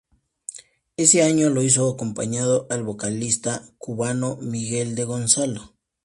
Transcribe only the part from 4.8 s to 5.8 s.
de Gonzalo.